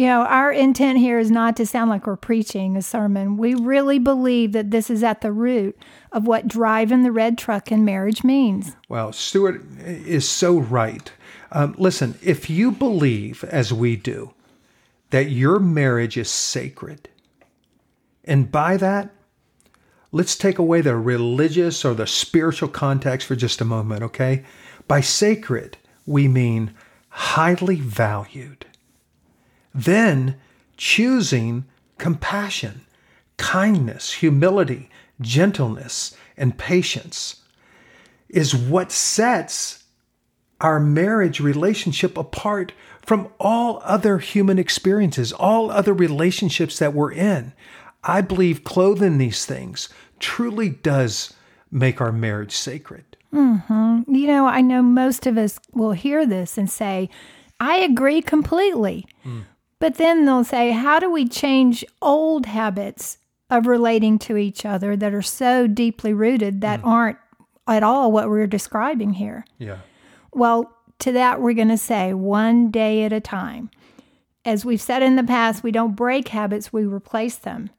You 0.00 0.06
know, 0.06 0.22
our 0.22 0.50
intent 0.50 0.98
here 0.98 1.18
is 1.18 1.30
not 1.30 1.56
to 1.56 1.66
sound 1.66 1.90
like 1.90 2.06
we're 2.06 2.16
preaching 2.16 2.74
a 2.74 2.80
sermon. 2.80 3.36
We 3.36 3.52
really 3.52 3.98
believe 3.98 4.52
that 4.52 4.70
this 4.70 4.88
is 4.88 5.02
at 5.02 5.20
the 5.20 5.30
root 5.30 5.78
of 6.10 6.26
what 6.26 6.48
driving 6.48 7.02
the 7.02 7.12
red 7.12 7.36
truck 7.36 7.70
in 7.70 7.84
marriage 7.84 8.24
means. 8.24 8.74
Well, 8.88 9.12
Stuart 9.12 9.62
is 9.84 10.26
so 10.26 10.58
right. 10.58 11.12
Um, 11.52 11.74
listen, 11.76 12.18
if 12.22 12.48
you 12.48 12.72
believe, 12.72 13.44
as 13.44 13.74
we 13.74 13.94
do, 13.94 14.32
that 15.10 15.28
your 15.28 15.58
marriage 15.58 16.16
is 16.16 16.30
sacred, 16.30 17.10
and 18.24 18.50
by 18.50 18.78
that, 18.78 19.10
let's 20.12 20.34
take 20.34 20.58
away 20.58 20.80
the 20.80 20.96
religious 20.96 21.84
or 21.84 21.92
the 21.92 22.06
spiritual 22.06 22.70
context 22.70 23.26
for 23.26 23.36
just 23.36 23.60
a 23.60 23.66
moment, 23.66 24.02
okay? 24.02 24.46
By 24.88 25.02
sacred, 25.02 25.76
we 26.06 26.26
mean 26.26 26.72
highly 27.10 27.80
valued 27.80 28.64
then 29.74 30.36
choosing 30.76 31.64
compassion, 31.98 32.82
kindness, 33.36 34.14
humility, 34.14 34.90
gentleness, 35.20 36.16
and 36.36 36.56
patience 36.56 37.42
is 38.28 38.54
what 38.54 38.92
sets 38.92 39.84
our 40.60 40.78
marriage 40.78 41.40
relationship 41.40 42.16
apart 42.16 42.72
from 43.02 43.28
all 43.38 43.80
other 43.84 44.18
human 44.18 44.58
experiences, 44.58 45.32
all 45.32 45.70
other 45.70 45.92
relationships 45.92 46.78
that 46.78 46.94
we're 46.94 47.12
in. 47.12 47.52
I 48.04 48.20
believe 48.20 48.64
clothing 48.64 49.18
these 49.18 49.44
things 49.46 49.88
truly 50.18 50.68
does 50.68 51.34
make 51.70 52.00
our 52.00 52.12
marriage 52.12 52.52
sacred. 52.52 53.04
Mm-hmm. 53.32 54.14
You 54.14 54.26
know, 54.26 54.46
I 54.46 54.60
know 54.60 54.82
most 54.82 55.26
of 55.26 55.38
us 55.38 55.58
will 55.72 55.92
hear 55.92 56.26
this 56.26 56.58
and 56.58 56.68
say, 56.68 57.08
I 57.58 57.76
agree 57.76 58.22
completely. 58.22 59.06
Mm. 59.24 59.44
But 59.80 59.94
then 59.94 60.26
they'll 60.26 60.44
say, 60.44 60.70
how 60.70 61.00
do 61.00 61.10
we 61.10 61.26
change 61.26 61.84
old 62.00 62.46
habits 62.46 63.18
of 63.48 63.66
relating 63.66 64.18
to 64.20 64.36
each 64.36 64.64
other 64.64 64.94
that 64.94 65.12
are 65.12 65.22
so 65.22 65.66
deeply 65.66 66.12
rooted 66.12 66.60
that 66.60 66.82
mm. 66.82 66.86
aren't 66.86 67.18
at 67.66 67.82
all 67.82 68.12
what 68.12 68.28
we're 68.28 68.46
describing 68.46 69.14
here? 69.14 69.44
Yeah. 69.58 69.78
Well, 70.32 70.70
to 71.00 71.12
that, 71.12 71.40
we're 71.40 71.54
going 71.54 71.68
to 71.68 71.78
say 71.78 72.12
one 72.12 72.70
day 72.70 73.04
at 73.04 73.12
a 73.12 73.20
time. 73.20 73.70
As 74.44 74.64
we've 74.64 74.80
said 74.80 75.02
in 75.02 75.16
the 75.16 75.24
past, 75.24 75.62
we 75.62 75.72
don't 75.72 75.96
break 75.96 76.28
habits, 76.28 76.72
we 76.72 76.84
replace 76.84 77.36
them. 77.36 77.70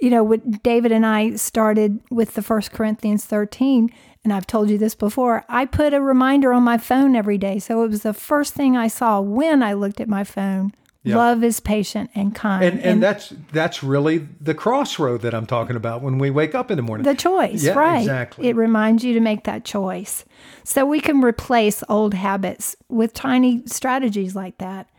You 0.00 0.10
know, 0.10 0.36
David 0.36 0.92
and 0.92 1.06
I 1.06 1.36
started 1.36 2.00
with 2.10 2.34
the 2.34 2.42
First 2.42 2.70
Corinthians 2.70 3.24
13, 3.24 3.88
and 4.22 4.32
I've 4.32 4.46
told 4.46 4.68
you 4.68 4.76
this 4.76 4.94
before. 4.94 5.44
I 5.48 5.64
put 5.64 5.94
a 5.94 6.00
reminder 6.02 6.52
on 6.52 6.62
my 6.62 6.76
phone 6.76 7.16
every 7.16 7.38
day. 7.38 7.58
So 7.58 7.82
it 7.82 7.88
was 7.88 8.02
the 8.02 8.12
first 8.12 8.52
thing 8.52 8.76
I 8.76 8.88
saw 8.88 9.20
when 9.20 9.62
I 9.62 9.72
looked 9.72 10.00
at 10.00 10.08
my 10.08 10.22
phone 10.22 10.72
yeah. 11.06 11.16
Love 11.16 11.44
is 11.44 11.60
patient 11.60 12.10
and 12.16 12.34
kind. 12.34 12.64
And, 12.64 12.78
and, 12.78 12.84
and 12.84 13.02
that's 13.02 13.32
that's 13.52 13.80
really 13.80 14.26
the 14.40 14.54
crossroad 14.54 15.22
that 15.22 15.34
I'm 15.34 15.46
talking 15.46 15.76
about 15.76 16.02
when 16.02 16.18
we 16.18 16.30
wake 16.30 16.52
up 16.52 16.68
in 16.68 16.76
the 16.76 16.82
morning. 16.82 17.04
The 17.04 17.14
choice, 17.14 17.62
yeah, 17.62 17.74
right? 17.74 18.00
Exactly. 18.00 18.48
It 18.48 18.56
reminds 18.56 19.04
you 19.04 19.14
to 19.14 19.20
make 19.20 19.44
that 19.44 19.64
choice. 19.64 20.24
So 20.64 20.84
we 20.84 20.98
can 20.98 21.20
replace 21.20 21.84
old 21.88 22.12
habits 22.12 22.74
with 22.88 23.14
tiny 23.14 23.62
strategies 23.66 24.34
like 24.34 24.58
that. 24.58 24.90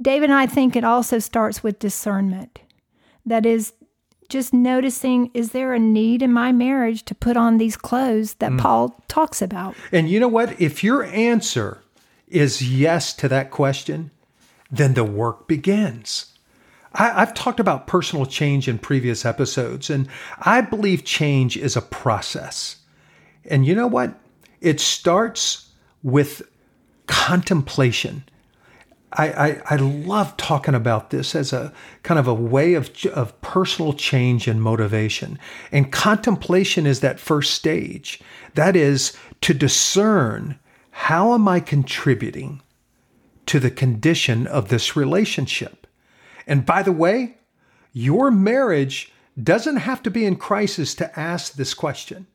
David 0.00 0.30
and 0.30 0.38
I 0.38 0.46
think 0.46 0.76
it 0.76 0.84
also 0.84 1.18
starts 1.18 1.64
with 1.64 1.80
discernment. 1.80 2.60
That 3.26 3.44
is 3.44 3.72
just 4.28 4.54
noticing 4.54 5.28
is 5.34 5.50
there 5.50 5.74
a 5.74 5.78
need 5.80 6.22
in 6.22 6.32
my 6.32 6.52
marriage 6.52 7.04
to 7.06 7.16
put 7.16 7.36
on 7.36 7.58
these 7.58 7.76
clothes 7.76 8.34
that 8.34 8.52
mm. 8.52 8.60
Paul 8.60 9.02
talks 9.08 9.42
about? 9.42 9.74
And 9.90 10.08
you 10.08 10.20
know 10.20 10.28
what? 10.28 10.60
If 10.60 10.84
your 10.84 11.02
answer 11.02 11.82
is 12.28 12.62
yes 12.62 13.12
to 13.14 13.28
that 13.28 13.50
question, 13.50 14.11
then 14.72 14.94
the 14.94 15.04
work 15.04 15.46
begins. 15.46 16.26
I, 16.94 17.20
have 17.20 17.34
talked 17.34 17.60
about 17.60 17.86
personal 17.86 18.26
change 18.26 18.66
in 18.66 18.78
previous 18.78 19.24
episodes, 19.24 19.88
and 19.88 20.08
I 20.40 20.60
believe 20.62 21.04
change 21.04 21.56
is 21.56 21.76
a 21.76 21.82
process. 21.82 22.76
And 23.44 23.64
you 23.64 23.74
know 23.74 23.86
what? 23.86 24.18
it 24.62 24.80
starts 24.80 25.68
with 26.02 26.42
contemplation. 27.06 28.24
I, 29.12 29.28
I, 29.28 29.62
I, 29.70 29.76
love 29.76 30.34
talking 30.38 30.74
about 30.74 31.10
this 31.10 31.34
as 31.34 31.52
a 31.52 31.70
kind 32.02 32.18
of 32.18 32.26
a 32.26 32.32
way 32.32 32.72
of, 32.72 32.90
of 33.12 33.38
personal 33.42 33.92
change 33.92 34.48
and 34.48 34.62
motivation. 34.62 35.38
And 35.70 35.92
contemplation 35.92 36.86
is 36.86 37.00
that 37.00 37.20
first 37.20 37.52
stage. 37.52 38.20
That 38.54 38.74
is 38.74 39.14
to 39.42 39.52
discern 39.52 40.58
how 40.92 41.34
am 41.34 41.46
I 41.46 41.60
contributing 41.60 42.62
to 43.46 43.58
the 43.58 43.70
condition 43.70 44.46
of 44.46 44.68
this 44.68 44.96
relationship? 44.96 45.86
And 46.46 46.66
by 46.66 46.82
the 46.82 46.92
way, 46.92 47.38
your 47.92 48.30
marriage 48.30 49.12
doesn't 49.40 49.76
have 49.76 50.02
to 50.02 50.10
be 50.10 50.24
in 50.24 50.36
crisis 50.36 50.94
to 50.96 51.18
ask 51.18 51.54
this 51.54 51.74
question. 51.74 52.26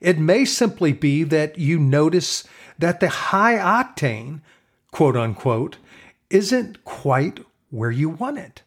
It 0.00 0.18
may 0.18 0.44
simply 0.44 0.92
be 0.92 1.22
that 1.24 1.58
you 1.58 1.78
notice 1.78 2.44
that 2.78 3.00
the 3.00 3.08
high 3.08 3.56
octane, 3.56 4.40
quote 4.90 5.16
unquote, 5.16 5.78
isn't 6.30 6.84
quite 6.84 7.40
where 7.70 7.90
you 7.90 8.08
want 8.08 8.38
it. 8.38 8.62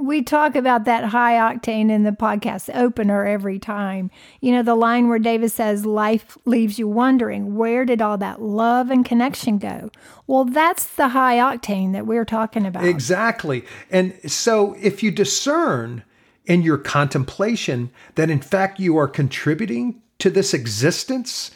We 0.00 0.22
talk 0.22 0.56
about 0.56 0.86
that 0.86 1.04
high 1.04 1.34
octane 1.34 1.90
in 1.90 2.04
the 2.04 2.10
podcast 2.10 2.74
opener 2.74 3.26
every 3.26 3.58
time. 3.58 4.10
You 4.40 4.52
know, 4.52 4.62
the 4.62 4.74
line 4.74 5.08
where 5.08 5.18
David 5.18 5.52
says, 5.52 5.84
Life 5.84 6.38
leaves 6.46 6.78
you 6.78 6.88
wondering, 6.88 7.54
where 7.54 7.84
did 7.84 8.00
all 8.00 8.16
that 8.16 8.40
love 8.40 8.90
and 8.90 9.04
connection 9.04 9.58
go? 9.58 9.90
Well, 10.26 10.46
that's 10.46 10.88
the 10.88 11.08
high 11.08 11.36
octane 11.36 11.92
that 11.92 12.06
we're 12.06 12.24
talking 12.24 12.64
about. 12.64 12.86
Exactly. 12.86 13.62
And 13.90 14.18
so 14.30 14.74
if 14.80 15.02
you 15.02 15.10
discern 15.10 16.02
in 16.46 16.62
your 16.62 16.78
contemplation 16.78 17.90
that 18.14 18.30
in 18.30 18.40
fact 18.40 18.80
you 18.80 18.96
are 18.96 19.08
contributing 19.08 20.00
to 20.18 20.30
this 20.30 20.54
existence, 20.54 21.50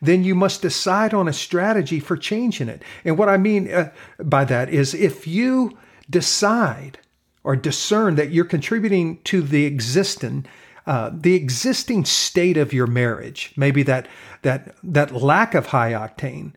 then 0.00 0.24
you 0.24 0.34
must 0.34 0.62
decide 0.62 1.12
on 1.12 1.28
a 1.28 1.32
strategy 1.34 2.00
for 2.00 2.16
changing 2.16 2.70
it. 2.70 2.82
And 3.04 3.18
what 3.18 3.28
I 3.28 3.36
mean 3.36 3.70
uh, 3.70 3.90
by 4.18 4.46
that 4.46 4.70
is 4.70 4.94
if 4.94 5.26
you 5.26 5.76
decide 6.08 6.98
or 7.42 7.56
discern 7.56 8.14
that 8.16 8.30
you're 8.30 8.44
contributing 8.44 9.20
to 9.24 9.42
the 9.42 9.64
existing 9.64 10.46
uh, 10.86 11.10
the 11.12 11.34
existing 11.34 12.04
state 12.04 12.56
of 12.56 12.72
your 12.72 12.86
marriage, 12.86 13.52
maybe 13.56 13.82
that 13.82 14.08
that 14.42 14.74
that 14.82 15.12
lack 15.12 15.54
of 15.54 15.66
high 15.66 15.92
octane, 15.92 16.52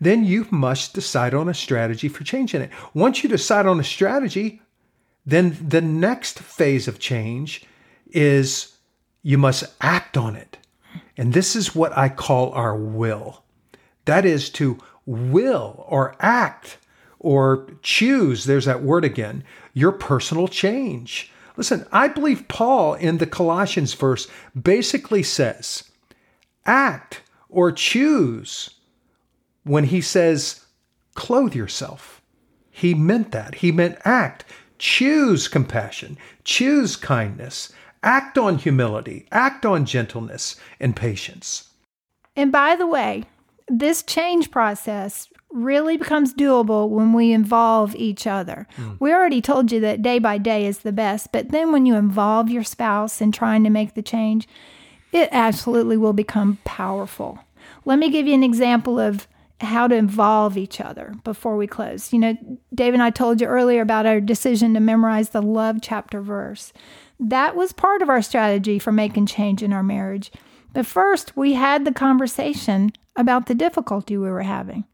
then 0.00 0.24
you 0.24 0.46
must 0.50 0.94
decide 0.94 1.32
on 1.32 1.48
a 1.48 1.54
strategy 1.54 2.08
for 2.08 2.24
changing 2.24 2.60
it. 2.60 2.70
Once 2.92 3.22
you 3.22 3.28
decide 3.28 3.66
on 3.66 3.80
a 3.80 3.84
strategy, 3.84 4.60
then 5.24 5.56
the 5.66 5.80
next 5.80 6.38
phase 6.38 6.88
of 6.88 6.98
change 6.98 7.64
is 8.10 8.76
you 9.22 9.38
must 9.38 9.64
act 9.80 10.16
on 10.16 10.36
it. 10.36 10.58
And 11.16 11.32
this 11.32 11.56
is 11.56 11.74
what 11.74 11.96
I 11.96 12.08
call 12.08 12.52
our 12.52 12.76
will. 12.76 13.42
That 14.04 14.24
is 14.24 14.50
to 14.50 14.78
will 15.06 15.84
or 15.88 16.14
act 16.20 16.78
or 17.20 17.68
choose, 17.82 18.44
there's 18.44 18.66
that 18.66 18.82
word 18.82 19.04
again, 19.04 19.44
your 19.74 19.92
personal 19.92 20.48
change. 20.48 21.32
Listen, 21.56 21.86
I 21.92 22.08
believe 22.08 22.48
Paul 22.48 22.94
in 22.94 23.18
the 23.18 23.26
Colossians 23.26 23.94
verse 23.94 24.28
basically 24.60 25.22
says, 25.22 25.84
act 26.66 27.22
or 27.48 27.72
choose 27.72 28.70
when 29.64 29.84
he 29.84 30.00
says, 30.00 30.64
clothe 31.14 31.54
yourself. 31.54 32.22
He 32.70 32.94
meant 32.94 33.32
that. 33.32 33.56
He 33.56 33.72
meant 33.72 33.98
act. 34.04 34.44
Choose 34.78 35.48
compassion, 35.48 36.16
choose 36.44 36.94
kindness, 36.94 37.72
Act 38.02 38.38
on 38.38 38.58
humility, 38.58 39.26
act 39.32 39.66
on 39.66 39.84
gentleness 39.84 40.56
and 40.78 40.94
patience. 40.94 41.70
And 42.36 42.52
by 42.52 42.76
the 42.76 42.86
way, 42.86 43.24
this 43.66 44.02
change 44.02 44.50
process 44.50 45.28
really 45.50 45.96
becomes 45.96 46.34
doable 46.34 46.88
when 46.88 47.12
we 47.12 47.32
involve 47.32 47.94
each 47.96 48.26
other. 48.26 48.66
Mm. 48.76 48.96
We 49.00 49.12
already 49.12 49.40
told 49.40 49.72
you 49.72 49.80
that 49.80 50.02
day 50.02 50.18
by 50.18 50.38
day 50.38 50.66
is 50.66 50.80
the 50.80 50.92
best, 50.92 51.32
but 51.32 51.50
then 51.50 51.72
when 51.72 51.86
you 51.86 51.94
involve 51.94 52.50
your 52.50 52.64
spouse 52.64 53.20
in 53.20 53.32
trying 53.32 53.64
to 53.64 53.70
make 53.70 53.94
the 53.94 54.02
change, 54.02 54.46
it 55.12 55.28
absolutely 55.32 55.96
will 55.96 56.12
become 56.12 56.58
powerful. 56.64 57.38
Let 57.84 57.98
me 57.98 58.10
give 58.10 58.26
you 58.26 58.34
an 58.34 58.44
example 58.44 58.98
of 59.00 59.26
how 59.60 59.88
to 59.88 59.94
involve 59.94 60.56
each 60.56 60.80
other 60.80 61.14
before 61.24 61.56
we 61.56 61.66
close. 61.66 62.12
You 62.12 62.18
know, 62.20 62.58
Dave 62.74 62.94
and 62.94 63.02
I 63.02 63.10
told 63.10 63.40
you 63.40 63.46
earlier 63.46 63.80
about 63.80 64.06
our 64.06 64.20
decision 64.20 64.74
to 64.74 64.80
memorize 64.80 65.30
the 65.30 65.42
love 65.42 65.78
chapter 65.82 66.20
verse. 66.20 66.72
That 67.18 67.56
was 67.56 67.72
part 67.72 68.02
of 68.02 68.08
our 68.08 68.22
strategy 68.22 68.78
for 68.78 68.92
making 68.92 69.26
change 69.26 69.62
in 69.62 69.72
our 69.72 69.82
marriage. 69.82 70.30
But 70.72 70.86
first, 70.86 71.36
we 71.36 71.54
had 71.54 71.84
the 71.84 71.92
conversation 71.92 72.92
about 73.16 73.46
the 73.46 73.54
difficulty 73.54 74.16
we 74.16 74.30
were 74.30 74.42
having. 74.42 74.84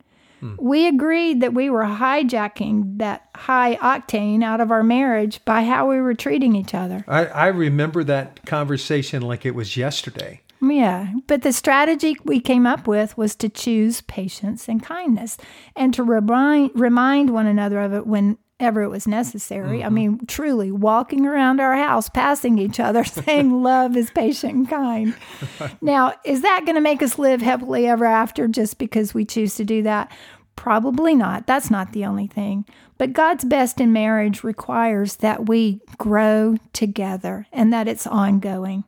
Hmm. 0.40 0.55
We 0.59 0.87
agreed 0.87 1.40
that 1.40 1.55
we 1.55 1.70
were 1.70 1.85
hijacking 1.85 2.99
that 2.99 3.29
high 3.35 3.77
octane 3.77 4.42
out 4.42 4.61
of 4.61 4.70
our 4.70 4.83
marriage 4.83 5.44
by 5.44 5.64
how 5.64 5.88
we 5.88 6.01
were 6.01 6.14
treating 6.14 6.55
each 6.55 6.75
other. 6.75 7.05
I, 7.09 7.27
I 7.27 7.47
remember 7.49 8.05
that 8.05 8.44
conversation 8.47 9.23
like 9.23 9.47
it 9.47 9.55
was 9.55 9.77
yesterday. 9.77 10.40
Yeah, 10.62 11.12
but 11.27 11.42
the 11.42 11.53
strategy 11.53 12.16
we 12.25 12.40
came 12.40 12.66
up 12.66 12.87
with 12.87 13.16
was 13.18 13.35
to 13.37 13.49
choose 13.49 14.01
patience 14.03 14.68
and 14.68 14.83
kindness 14.83 15.37
and 15.77 15.92
to 15.94 16.03
remind 16.03 16.70
remind 16.75 17.31
one 17.31 17.47
another 17.47 17.81
of 17.81 17.92
it 17.92 18.07
when 18.07 18.38
ever 18.64 18.83
it 18.83 18.88
was 18.88 19.07
necessary. 19.07 19.79
Mm-hmm. 19.79 19.87
I 19.87 19.90
mean, 19.90 20.27
truly 20.27 20.72
walking 20.72 21.27
around 21.27 21.61
our 21.61 21.77
house, 21.77 22.09
passing 22.09 22.59
each 22.59 22.81
other, 22.81 23.05
saying 23.05 23.62
love 23.62 23.96
is 23.96 24.11
patient 24.11 24.55
and 24.55 24.68
kind. 24.68 25.14
now, 25.81 26.14
is 26.24 26.42
that 26.42 26.62
going 26.64 26.74
to 26.74 26.81
make 26.81 27.03
us 27.03 27.18
live 27.18 27.42
happily 27.42 27.87
ever 27.87 28.05
after 28.05 28.48
just 28.48 28.79
because 28.79 29.14
we 29.14 29.24
choose 29.24 29.55
to 29.57 29.64
do 29.64 29.83
that? 29.83 30.11
Probably 30.57 31.14
not. 31.14 31.46
That's 31.46 31.70
not 31.70 31.92
the 31.92 32.05
only 32.05 32.27
thing. 32.27 32.64
But 32.96 33.12
God's 33.12 33.44
best 33.44 33.81
in 33.81 33.92
marriage 33.92 34.44
requires 34.44 35.16
that 35.16 35.48
we 35.48 35.81
grow 35.98 36.57
together 36.72 37.46
and 37.53 37.72
that 37.72 37.88
it's 37.88 38.07
ongoing. 38.07 38.85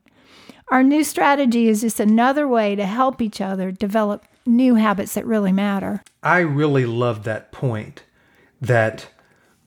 Our 0.69 0.83
new 0.83 1.05
strategy 1.05 1.69
is 1.69 1.83
just 1.83 2.01
another 2.01 2.49
way 2.49 2.75
to 2.75 2.87
help 2.87 3.23
each 3.23 3.41
other 3.41 3.71
develop 3.71 4.25
new 4.45 4.77
habits 4.77 5.15
that 5.15 5.27
really 5.27 5.53
matter. 5.53 6.03
I 6.23 6.39
really 6.39 6.87
love 6.87 7.25
that 7.25 7.53
point 7.53 8.05
that 8.61 9.09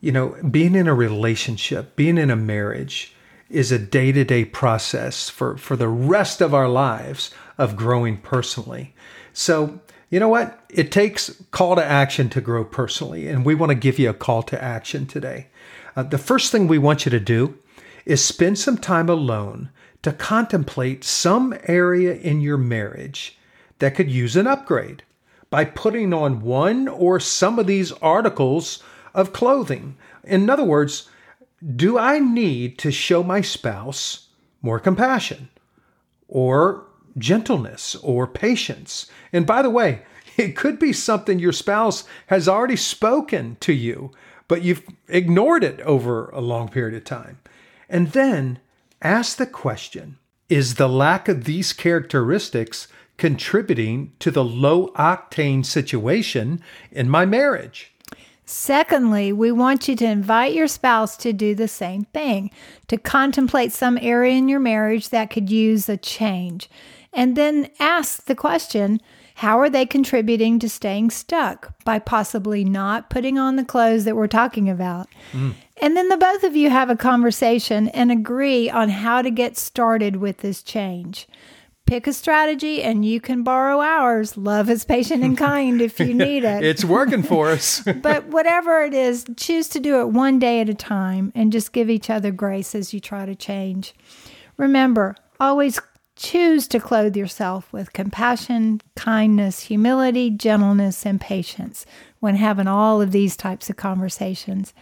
you 0.01 0.11
know, 0.11 0.35
being 0.49 0.75
in 0.75 0.87
a 0.87 0.93
relationship, 0.93 1.95
being 1.95 2.17
in 2.17 2.29
a 2.29 2.35
marriage 2.35 3.13
is 3.49 3.71
a 3.71 3.79
day 3.79 4.11
to 4.11 4.23
day 4.23 4.45
process 4.45 5.29
for, 5.29 5.57
for 5.57 5.75
the 5.75 5.87
rest 5.87 6.41
of 6.41 6.53
our 6.53 6.69
lives 6.69 7.31
of 7.57 7.75
growing 7.75 8.17
personally. 8.17 8.93
So, 9.33 9.79
you 10.09 10.19
know 10.19 10.29
what? 10.29 10.63
It 10.69 10.91
takes 10.91 11.41
call 11.51 11.75
to 11.75 11.85
action 11.85 12.29
to 12.29 12.41
grow 12.41 12.63
personally, 12.63 13.27
and 13.27 13.45
we 13.45 13.55
want 13.55 13.71
to 13.71 13.75
give 13.75 13.99
you 13.99 14.09
a 14.09 14.13
call 14.13 14.43
to 14.43 14.63
action 14.63 15.05
today. 15.05 15.47
Uh, 15.95 16.03
the 16.03 16.17
first 16.17 16.51
thing 16.51 16.67
we 16.67 16.77
want 16.77 17.05
you 17.05 17.09
to 17.11 17.19
do 17.19 17.57
is 18.05 18.23
spend 18.23 18.57
some 18.57 18.77
time 18.77 19.09
alone 19.09 19.69
to 20.01 20.11
contemplate 20.11 21.03
some 21.03 21.53
area 21.67 22.13
in 22.13 22.41
your 22.41 22.57
marriage 22.57 23.37
that 23.79 23.95
could 23.95 24.09
use 24.09 24.35
an 24.35 24.47
upgrade 24.47 25.03
by 25.49 25.65
putting 25.65 26.13
on 26.13 26.41
one 26.41 26.87
or 26.87 27.19
some 27.19 27.59
of 27.59 27.67
these 27.67 27.91
articles 27.93 28.81
of 29.13 29.33
clothing. 29.33 29.97
In 30.23 30.49
other 30.49 30.63
words, 30.63 31.09
do 31.75 31.97
I 31.97 32.19
need 32.19 32.77
to 32.79 32.91
show 32.91 33.23
my 33.23 33.41
spouse 33.41 34.29
more 34.61 34.79
compassion 34.79 35.49
or 36.27 36.85
gentleness 37.17 37.95
or 37.95 38.27
patience? 38.27 39.07
And 39.33 39.45
by 39.45 39.61
the 39.61 39.69
way, 39.69 40.03
it 40.37 40.55
could 40.55 40.79
be 40.79 40.93
something 40.93 41.39
your 41.39 41.51
spouse 41.51 42.05
has 42.27 42.47
already 42.47 42.75
spoken 42.75 43.57
to 43.61 43.73
you, 43.73 44.11
but 44.47 44.61
you've 44.61 44.83
ignored 45.07 45.63
it 45.63 45.79
over 45.81 46.29
a 46.29 46.41
long 46.41 46.69
period 46.69 46.95
of 46.95 47.03
time. 47.03 47.39
And 47.89 48.11
then 48.11 48.59
ask 49.01 49.37
the 49.37 49.45
question 49.45 50.17
Is 50.47 50.75
the 50.75 50.89
lack 50.89 51.27
of 51.27 51.43
these 51.43 51.73
characteristics 51.73 52.87
contributing 53.17 54.13
to 54.19 54.31
the 54.31 54.43
low 54.43 54.87
octane 54.95 55.65
situation 55.65 56.61
in 56.91 57.09
my 57.09 57.25
marriage? 57.25 57.93
Secondly, 58.51 59.31
we 59.31 59.51
want 59.51 59.87
you 59.87 59.95
to 59.95 60.05
invite 60.05 60.55
your 60.55 60.67
spouse 60.67 61.15
to 61.17 61.31
do 61.31 61.53
the 61.53 61.67
same 61.67 62.05
thing, 62.05 62.49
to 62.87 62.97
contemplate 62.97 63.71
some 63.71 63.99
area 64.01 64.33
in 64.33 64.49
your 64.49 64.59
marriage 64.59 65.09
that 65.09 65.29
could 65.29 65.51
use 65.51 65.87
a 65.87 65.97
change. 65.97 66.67
And 67.13 67.37
then 67.37 67.69
ask 67.79 68.25
the 68.25 68.33
question 68.33 69.01
how 69.35 69.59
are 69.59 69.69
they 69.69 69.85
contributing 69.85 70.57
to 70.59 70.67
staying 70.67 71.11
stuck 71.11 71.75
by 71.85 71.99
possibly 71.99 72.65
not 72.65 73.11
putting 73.11 73.37
on 73.37 73.55
the 73.55 73.63
clothes 73.63 74.05
that 74.05 74.15
we're 74.15 74.25
talking 74.25 74.67
about? 74.67 75.07
Mm. 75.31 75.53
And 75.79 75.95
then 75.95 76.09
the 76.09 76.17
both 76.17 76.43
of 76.43 76.55
you 76.55 76.71
have 76.71 76.89
a 76.89 76.95
conversation 76.95 77.89
and 77.89 78.11
agree 78.11 78.67
on 78.67 78.89
how 78.89 79.21
to 79.21 79.29
get 79.29 79.57
started 79.57 80.15
with 80.15 80.37
this 80.37 80.63
change 80.63 81.27
pick 81.89 82.07
a 82.07 82.13
strategy 82.13 82.83
and 82.83 83.03
you 83.03 83.19
can 83.19 83.43
borrow 83.43 83.81
ours. 83.81 84.37
Love 84.37 84.69
is 84.69 84.85
patient 84.85 85.23
and 85.23 85.37
kind 85.37 85.81
if 85.81 85.99
you 85.99 86.13
need 86.13 86.43
it. 86.43 86.63
it's 86.63 86.85
working 86.85 87.23
for 87.23 87.49
us. 87.51 87.81
but 88.01 88.27
whatever 88.27 88.83
it 88.83 88.93
is, 88.93 89.25
choose 89.35 89.67
to 89.69 89.79
do 89.79 89.99
it 89.99 90.09
one 90.09 90.39
day 90.39 90.61
at 90.61 90.69
a 90.69 90.73
time 90.73 91.31
and 91.33 91.51
just 91.51 91.73
give 91.73 91.89
each 91.89 92.09
other 92.09 92.31
grace 92.31 92.75
as 92.75 92.93
you 92.93 92.99
try 92.99 93.25
to 93.25 93.35
change. 93.35 93.93
Remember, 94.57 95.15
always 95.39 95.79
Choose 96.19 96.67
to 96.67 96.81
clothe 96.81 97.15
yourself 97.15 97.71
with 97.71 97.93
compassion, 97.93 98.81
kindness, 98.97 99.61
humility, 99.61 100.29
gentleness, 100.29 101.05
and 101.05 101.19
patience 101.19 101.85
when 102.19 102.35
having 102.35 102.67
all 102.67 103.01
of 103.01 103.13
these 103.13 103.37
types 103.37 103.69
of 103.69 103.77
conversations. 103.77 104.73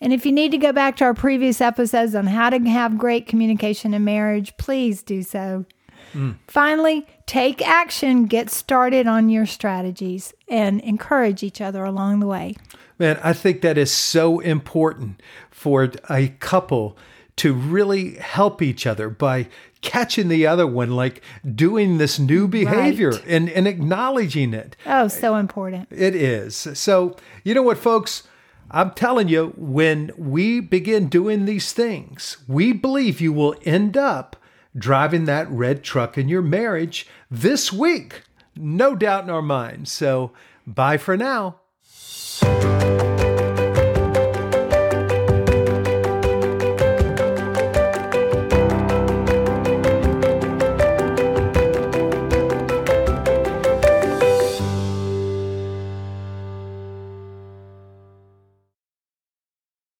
And 0.00 0.14
if 0.14 0.24
you 0.24 0.32
need 0.32 0.50
to 0.52 0.56
go 0.56 0.72
back 0.72 0.96
to 0.96 1.04
our 1.04 1.12
previous 1.12 1.60
episodes 1.60 2.14
on 2.14 2.28
how 2.28 2.48
to 2.48 2.58
have 2.60 2.96
great 2.96 3.26
communication 3.26 3.92
in 3.92 4.02
marriage, 4.02 4.56
please 4.56 5.02
do 5.02 5.22
so. 5.22 5.66
Mm. 6.12 6.36
Finally, 6.46 7.06
take 7.26 7.66
action, 7.66 8.26
get 8.26 8.50
started 8.50 9.06
on 9.06 9.28
your 9.28 9.46
strategies, 9.46 10.32
and 10.48 10.80
encourage 10.80 11.42
each 11.42 11.60
other 11.60 11.84
along 11.84 12.20
the 12.20 12.26
way. 12.26 12.56
Man, 12.98 13.20
I 13.22 13.32
think 13.32 13.60
that 13.62 13.78
is 13.78 13.92
so 13.92 14.40
important 14.40 15.22
for 15.50 15.90
a 16.10 16.28
couple 16.40 16.96
to 17.36 17.54
really 17.54 18.14
help 18.16 18.60
each 18.60 18.86
other 18.86 19.08
by 19.08 19.48
catching 19.80 20.28
the 20.28 20.46
other 20.46 20.66
one, 20.66 20.90
like 20.90 21.22
doing 21.54 21.98
this 21.98 22.18
new 22.18 22.48
behavior 22.48 23.10
right. 23.10 23.24
and, 23.26 23.48
and 23.50 23.68
acknowledging 23.68 24.52
it. 24.52 24.76
Oh, 24.84 25.06
so 25.06 25.36
important. 25.36 25.88
It 25.90 26.16
is. 26.16 26.56
So, 26.56 27.16
you 27.44 27.54
know 27.54 27.62
what, 27.62 27.78
folks? 27.78 28.24
I'm 28.70 28.90
telling 28.90 29.28
you, 29.28 29.54
when 29.56 30.10
we 30.18 30.60
begin 30.60 31.08
doing 31.08 31.44
these 31.46 31.72
things, 31.72 32.38
we 32.46 32.72
believe 32.72 33.20
you 33.20 33.32
will 33.32 33.54
end 33.64 33.96
up 33.96 34.36
driving 34.76 35.24
that 35.24 35.50
red 35.50 35.82
truck 35.82 36.18
in 36.18 36.28
your 36.28 36.42
marriage 36.42 37.06
this 37.30 37.72
week. 37.72 38.22
No 38.56 38.94
doubt 38.94 39.24
in 39.24 39.30
our 39.30 39.42
minds. 39.42 39.92
So, 39.92 40.32
bye 40.66 40.96
for 40.96 41.16
now. 41.16 41.60